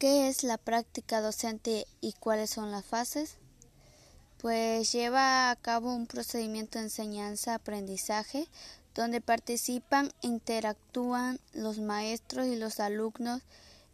[0.00, 3.36] ¿Qué es la práctica docente y cuáles son las fases?
[4.38, 8.48] Pues lleva a cabo un procedimiento de enseñanza-aprendizaje
[8.94, 13.42] donde participan e interactúan los maestros y los alumnos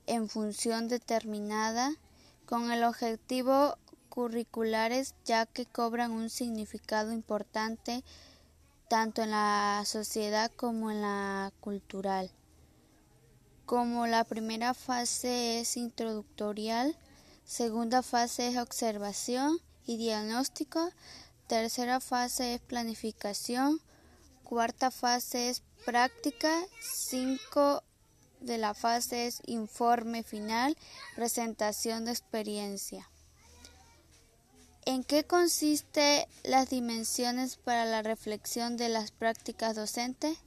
[0.06, 1.92] en función determinada
[2.44, 3.76] con el objetivo
[4.08, 8.04] curriculares ya que cobran un significado importante
[8.88, 12.30] tanto en la sociedad como en la cultural.
[13.66, 16.96] Como la primera fase es introductorial,
[17.44, 20.88] segunda fase es observación y diagnóstico,
[21.48, 23.80] tercera fase es planificación,
[24.44, 27.82] cuarta fase es práctica, cinco
[28.38, 30.76] de la fase es informe final,
[31.16, 33.10] presentación de experiencia.
[34.84, 40.38] ¿En qué consiste las dimensiones para la reflexión de las prácticas docentes?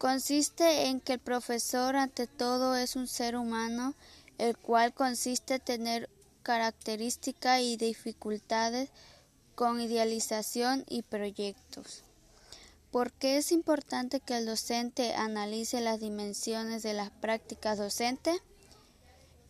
[0.00, 3.92] Consiste en que el profesor ante todo es un ser humano,
[4.38, 6.10] el cual consiste en tener
[6.42, 8.88] características y dificultades
[9.54, 12.02] con idealización y proyectos.
[12.90, 18.40] ¿Por qué es importante que el docente analice las dimensiones de las prácticas docentes?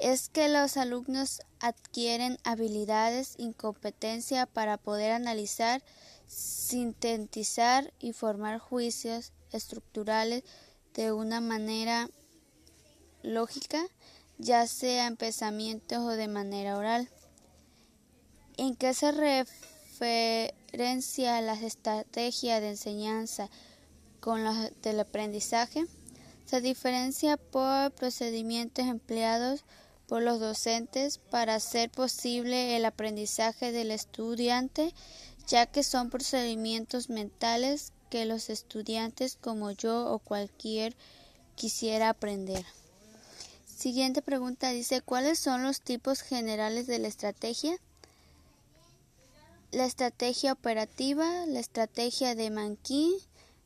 [0.00, 5.82] es que los alumnos adquieren habilidades y competencia para poder analizar,
[6.30, 10.44] sintetizar y formar juicios estructurales
[10.94, 12.08] de una manera
[13.22, 13.84] lógica,
[14.38, 17.08] ya sea en pensamientos o de manera oral.
[18.56, 19.10] ¿En qué se
[19.98, 23.50] referencia la estrategia de enseñanza
[24.20, 25.84] con la del aprendizaje?
[26.46, 29.64] Se diferencia por procedimientos empleados
[30.06, 34.92] por los docentes para hacer posible el aprendizaje del estudiante,
[35.50, 40.94] ya que son procedimientos mentales que los estudiantes como yo o cualquier
[41.56, 42.64] quisiera aprender.
[43.66, 47.76] Siguiente pregunta dice, ¿cuáles son los tipos generales de la estrategia?
[49.72, 53.12] La estrategia operativa, la estrategia de manquín,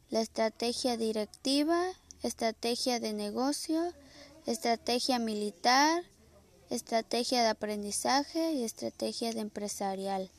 [0.09, 1.84] la estrategia directiva,
[2.23, 3.93] estrategia de negocio,
[4.47, 6.03] estrategia militar,
[6.71, 10.31] estrategia de aprendizaje y estrategia de empresarial.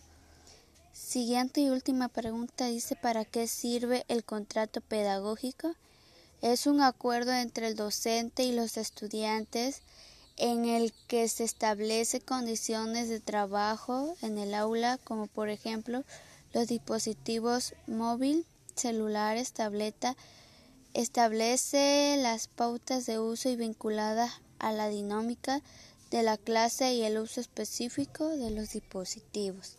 [0.95, 5.75] Siguiente y última pregunta dice ¿para qué sirve el contrato pedagógico?
[6.41, 9.81] Es un acuerdo entre el docente y los estudiantes
[10.37, 16.05] en el que se establece condiciones de trabajo en el aula como por ejemplo
[16.53, 18.45] los dispositivos móvil,
[18.77, 20.15] celulares, tableta,
[20.93, 25.61] establece las pautas de uso y vinculadas a la dinámica
[26.09, 29.75] de la clase y el uso específico de los dispositivos.